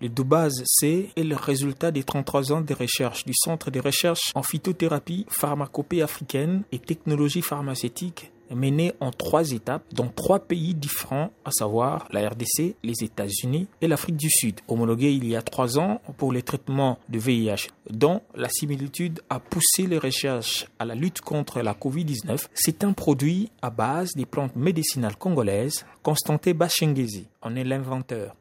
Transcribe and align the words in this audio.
Le 0.00 0.08
Doubase 0.08 0.62
C 0.64 1.10
est 1.16 1.24
le 1.24 1.34
résultat 1.34 1.90
des 1.90 2.04
33 2.04 2.52
ans 2.52 2.60
de 2.60 2.72
recherche 2.72 3.24
du 3.24 3.32
Centre 3.34 3.72
de 3.72 3.80
recherche 3.80 4.30
en 4.36 4.44
phytothérapie, 4.44 5.26
pharmacopée 5.28 6.02
africaine 6.02 6.62
et 6.70 6.78
technologie 6.78 7.42
pharmaceutique 7.42 8.30
mené 8.54 8.94
en 9.00 9.10
trois 9.10 9.50
étapes 9.52 9.82
dans 9.92 10.08
trois 10.08 10.38
pays 10.38 10.74
différents, 10.74 11.30
à 11.44 11.50
savoir 11.50 12.06
la 12.10 12.28
RDC, 12.28 12.76
les 12.82 13.04
États-Unis 13.04 13.66
et 13.80 13.88
l'Afrique 13.88 14.16
du 14.16 14.30
Sud, 14.30 14.60
homologué 14.68 15.12
il 15.12 15.26
y 15.26 15.36
a 15.36 15.42
trois 15.42 15.78
ans 15.78 16.00
pour 16.16 16.32
les 16.32 16.42
traitements 16.42 16.98
de 17.08 17.18
VIH, 17.18 17.68
dont 17.90 18.22
la 18.34 18.48
similitude 18.48 19.20
a 19.30 19.40
poussé 19.40 19.86
les 19.86 19.98
recherches 19.98 20.66
à 20.78 20.84
la 20.84 20.94
lutte 20.94 21.20
contre 21.20 21.60
la 21.60 21.74
COVID-19. 21.74 22.46
C'est 22.54 22.84
un 22.84 22.92
produit 22.92 23.50
à 23.62 23.70
base 23.70 24.12
des 24.14 24.26
plantes 24.26 24.56
médicinales 24.56 25.16
congolaises. 25.16 25.84
Constantin 26.02 26.52
Bachengezi 26.52 27.26
en 27.42 27.56
est 27.56 27.64
l'inventeur. 27.64 28.34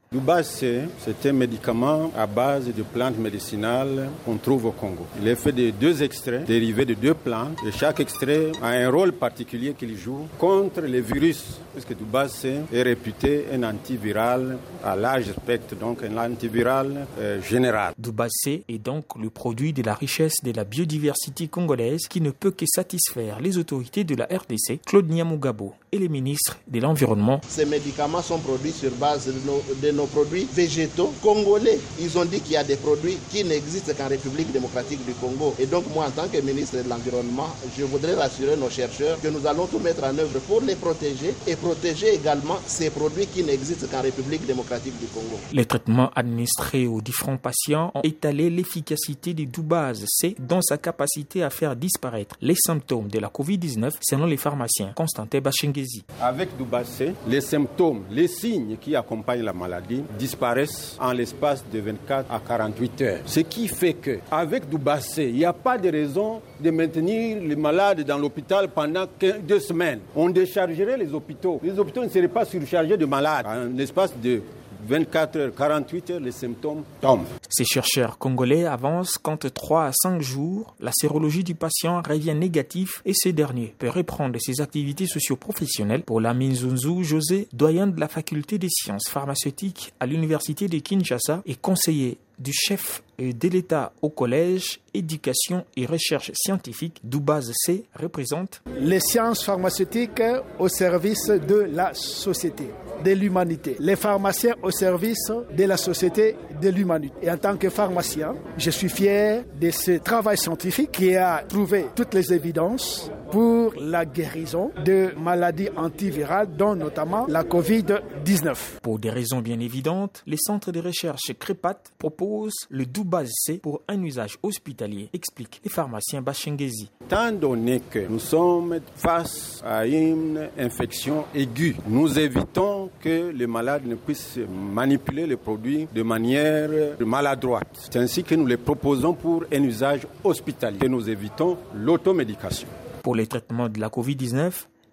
C, 0.44 0.84
c'est 1.00 1.30
un 1.30 1.34
médicament 1.34 2.12
à 2.16 2.26
base 2.26 2.68
de 2.74 2.82
plantes 2.82 3.18
médicinales 3.18 4.10
qu'on 4.24 4.38
trouve 4.38 4.68
au 4.68 4.72
Congo. 4.72 5.06
Il 5.22 5.28
est 5.28 5.36
fait 5.36 5.52
de 5.52 5.70
deux 5.72 6.02
extraits 6.02 6.46
dérivés 6.46 6.86
de 6.86 6.94
deux 6.94 7.14
plantes 7.14 7.58
et 7.68 7.74
chaque 7.74 8.00
extrait 8.00 8.54
a 8.62 8.70
un 8.70 8.90
rôle 8.90 9.12
particulier 9.12 9.74
qu'il 9.74 9.98
joue 9.98 10.28
contre 10.40 10.80
les 10.82 11.02
virus, 11.02 11.60
puisque 11.74 11.94
C 12.30 12.56
est 12.72 12.82
réputé 12.84 13.48
un 13.54 13.64
antiviral 13.64 14.58
à 14.82 14.96
large 14.96 15.34
spectre, 15.34 15.76
donc 15.76 16.02
un 16.04 16.18
antiviral 16.18 17.06
euh, 17.20 17.42
général. 17.42 17.94
C 18.30 18.64
est 18.70 18.78
donc 18.80 19.06
le 19.22 19.30
produit 19.30 19.74
de 19.74 19.82
la 19.84 19.94
richesse 19.94 20.36
de 20.42 20.54
la 20.54 20.64
biodiversité 20.64 21.50
congolaise 21.50 22.08
qui 22.10 22.22
ne 22.22 22.32
peut 22.32 22.52
que 22.52 22.66
satisfaire 22.66 23.42
les 23.42 23.58
autorités 23.58 24.06
de 24.06 24.16
la 24.16 24.26
RDC, 24.26 24.80
Claude 24.86 25.10
Niamugabo 25.10 25.74
et 25.92 25.98
les 25.98 26.10
ministres 26.10 26.58
de 26.68 26.80
l'Environnement. 26.80 27.42
Ces 27.48 27.66
médicaments 27.66 28.22
sont 28.22 28.40
produits 28.40 28.72
sur 28.72 28.92
base 28.92 29.28
de 29.28 29.92
nos, 29.92 29.97
produits 30.06 30.48
végétaux 30.54 31.14
congolais. 31.22 31.80
Ils 32.00 32.18
ont 32.18 32.26
dit 32.26 32.42
qu'il 32.42 32.54
y 32.54 32.58
a 32.58 32.64
des 32.64 32.76
produits 32.76 33.18
qui 33.32 33.44
n'existent 33.44 33.94
qu'en 33.98 34.08
République 34.10 34.52
démocratique 34.52 35.06
du 35.06 35.14
Congo. 35.14 35.56
Et 35.60 35.66
donc 35.66 35.86
moi, 35.94 36.06
en 36.08 36.12
tant 36.12 36.28
que 36.28 36.40
ministre 36.42 36.78
de 36.84 36.90
l'Environnement, 36.90 37.48
je 37.78 37.84
voudrais 37.86 38.16
rassurer 38.16 38.56
nos 38.58 38.70
chercheurs 38.70 39.20
que 39.22 39.28
nous 39.30 39.46
allons 39.48 39.68
tout 39.68 39.80
mettre 39.80 40.04
en 40.04 40.18
œuvre 40.18 40.40
pour 40.42 40.62
les 40.62 40.76
protéger 40.76 41.34
et 41.48 41.56
protéger 41.56 42.14
également 42.16 42.58
ces 42.66 42.90
produits 42.90 43.28
qui 43.28 43.44
n'existent 43.44 43.88
qu'en 43.90 44.02
République 44.02 44.46
démocratique 44.46 45.00
du 45.00 45.08
Congo. 45.08 45.40
Les 45.54 45.66
traitements 45.66 46.12
administrés 46.16 46.86
aux 46.88 47.02
différents 47.02 47.38
patients 47.38 47.92
ont 47.96 48.02
étalé 48.04 48.50
l'efficacité 48.50 49.34
du 49.34 49.46
Doubase 49.46 50.04
C 50.08 50.36
dans 50.40 50.62
sa 50.62 50.78
capacité 50.78 51.44
à 51.44 51.50
faire 51.50 51.76
disparaître 51.76 52.36
les 52.42 52.56
symptômes 52.56 53.08
de 53.08 53.20
la 53.20 53.30
COVID-19 53.30 53.92
selon 54.02 54.26
les 54.26 54.38
pharmaciens 54.38 54.92
Constantin 54.96 55.40
Bacheng 55.40 55.74
avec 56.22 56.58
Doubacé, 56.58 57.14
les 57.28 57.42
symptômes, 57.42 58.04
les 58.12 58.28
signes 58.28 58.78
qui 58.80 58.96
accompagnent 58.96 59.44
la 59.44 59.54
maladie 59.54 59.87
disparaissent 60.18 60.98
en 61.00 61.12
l'espace 61.12 61.64
de 61.72 61.80
24 61.80 62.32
à 62.32 62.40
48 62.40 63.02
heures. 63.02 63.20
Ce 63.26 63.40
qui 63.42 63.68
fait 63.68 63.94
que 63.94 64.20
avec 64.32 64.70
Doubacé, 64.70 65.30
il 65.30 65.36
n'y 65.36 65.46
a 65.46 65.54
pas 65.54 65.78
de 65.78 65.90
raison 65.90 66.42
de 66.60 66.72
maintenir 66.72 67.38
les 67.42 67.56
malades 67.56 68.02
dans 68.02 68.18
l'hôpital 68.18 68.68
pendant 68.70 69.06
deux 69.44 69.60
semaines. 69.60 70.00
On 70.16 70.30
déchargerait 70.30 70.98
les 70.98 71.14
hôpitaux. 71.14 71.60
Les 71.64 71.78
hôpitaux 71.78 72.04
ne 72.04 72.10
seraient 72.10 72.28
pas 72.28 72.46
surchargés 72.46 72.98
de 72.98 73.06
malades 73.06 73.46
en 73.46 73.76
l'espace 73.76 74.14
de 74.22 74.42
24 74.88 75.36
heures, 75.38 75.52
48 75.56 76.10
heures, 76.12 76.20
les 76.20 76.32
symptômes 76.32 76.84
tombent. 77.02 77.26
Ces 77.50 77.66
chercheurs 77.66 78.18
congolais 78.18 78.66
avancent 78.66 79.18
qu'entre 79.18 79.50
3 79.50 79.86
à 79.86 79.92
5 79.92 80.22
jours, 80.22 80.76
la 80.80 80.92
sérologie 80.94 81.44
du 81.44 81.56
patient 81.56 82.02
revient 82.02 82.36
négatif 82.36 83.02
et 83.06 83.14
ce 83.14 83.30
dernier 83.30 83.74
peut 83.78 83.90
reprendre 83.90 84.40
ses 84.40 84.62
activités 84.62 85.06
socio-professionnelles. 85.06 86.04
Pour 86.04 86.22
la 86.22 86.34
Minzunzu 86.34 87.04
José, 87.04 87.48
doyen 87.54 87.88
de 87.88 88.00
la 88.00 88.08
faculté 88.08 88.58
des 88.58 88.70
sciences 88.70 89.10
pharmaceutiques 89.10 89.94
à 90.00 90.06
l'université 90.06 90.68
de 90.68 90.80
Kinshasa 90.80 91.42
et 91.46 91.56
conseiller 91.56 92.18
du 92.40 92.52
chef 92.54 93.04
de 93.20 93.48
l'État 93.48 93.94
au 94.02 94.10
collège 94.10 94.80
éducation 94.94 95.66
et 95.76 95.86
recherche 95.86 96.32
scientifique 96.34 97.00
Doubaz 97.04 97.52
C 97.54 97.86
représente 97.96 98.62
les 98.80 99.00
sciences 99.00 99.44
pharmaceutiques 99.44 100.22
au 100.60 100.68
service 100.68 101.28
de 101.28 101.68
la 101.72 101.94
société 101.94 102.70
de 103.04 103.12
l'humanité. 103.12 103.76
Les 103.80 103.96
pharmaciens 103.96 104.56
au 104.64 104.72
service 104.72 105.32
de 105.56 105.64
la 105.66 105.78
société 105.78 106.36
de 106.62 106.70
l'humanité. 106.70 107.14
Et 107.22 107.30
en 107.30 107.38
tant 107.38 107.56
que 107.56 107.70
pharmacien, 107.70 108.34
je 108.58 108.72
suis 108.72 108.90
fier 108.90 109.44
de 109.60 109.70
ce 109.70 110.00
travail 110.00 110.38
scientifique 110.38 110.92
qui 110.92 111.16
a 111.16 111.44
trouvé 111.48 111.86
toutes 111.96 112.16
les 112.16 112.34
évidences 112.34 113.12
pour 113.32 113.74
la 113.80 114.06
guérison 114.06 114.72
de 114.86 115.14
maladies 115.20 115.70
antivirales, 115.76 116.56
dont 116.58 116.76
notamment 116.76 117.26
la 117.28 117.44
COVID-19. 117.44 118.56
Pour 118.82 119.00
des 119.00 119.10
raisons 119.10 119.42
bien 119.42 119.60
évidentes, 119.60 120.24
les 120.26 120.38
centres 120.38 120.72
de 120.72 120.80
recherche 120.80 121.34
CREPAT 121.38 121.80
proposent 121.98 122.68
le 122.70 122.86
Doubaz 122.86 123.07
C 123.26 123.60
pour 123.60 123.82
un 123.88 124.02
usage 124.04 124.38
hospitalier, 124.44 125.10
explique 125.14 125.62
les 125.64 125.70
pharmaciens 125.70 126.22
Bachengezi. 126.22 126.90
Tant 127.08 127.32
donné 127.32 127.82
que 127.90 128.08
nous 128.08 128.20
sommes 128.20 128.80
face 128.96 129.62
à 129.66 129.86
une 129.88 130.50
infection 130.58 131.26
aiguë, 131.34 131.76
nous 131.88 132.20
évitons 132.20 132.90
que 133.02 133.32
les 133.32 133.48
malades 133.48 133.86
ne 133.86 133.96
puissent 133.96 134.40
manipuler 134.74 135.26
les 135.26 135.38
produits 135.38 135.88
de 135.94 136.04
manière 136.04 136.70
maladroite. 137.00 137.68
C'est 137.80 137.96
ainsi 137.98 138.24
que 138.24 138.36
nous 138.36 138.46
les 138.46 138.58
proposons 138.58 139.14
pour 139.14 139.44
un 139.52 139.64
usage 139.64 140.08
hospitalier. 140.24 140.80
Et 140.84 140.90
nous 140.90 141.10
évitons 141.10 141.58
l'automédication. 141.74 142.68
Pour 143.04 143.16
les 143.16 143.28
traitements 143.28 143.70
de 143.70 143.80
la 143.80 143.90
COVID-19, 143.90 144.52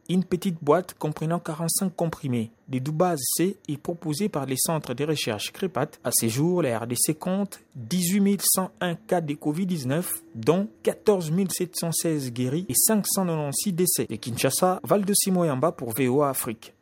une 0.09 0.25
petite 0.25 0.63
boîte 0.63 0.95
comprenant 0.95 1.39
45 1.39 1.95
comprimés 1.95 2.51
de 2.69 2.79
Doubaz 2.79 3.21
C 3.37 3.57
est 3.69 3.77
proposée 3.77 4.29
par 4.29 4.47
les 4.47 4.57
centres 4.57 4.95
de 4.95 5.05
recherche 5.05 5.53
CREPAT. 5.53 5.89
À 6.03 6.11
ce 6.13 6.29
jour, 6.29 6.63
la 6.63 6.79
RDC 6.79 7.19
compte 7.19 7.61
18 7.77 8.43
101 8.43 8.95
cas 8.95 9.21
de 9.21 9.35
Covid-19, 9.35 10.05
dont 10.35 10.69
14 10.83 11.33
716 11.51 12.33
guéris 12.33 12.67
et 12.69 12.75
596 12.75 13.75
décès. 13.75 14.07
Et 14.11 14.19
Kinshasa, 14.19 14.81
Val 14.83 15.05
de 15.05 15.15
Simoyamba 15.15 15.73
pour 15.73 15.93
VOA 15.97 16.31
Afrique. 16.31 16.74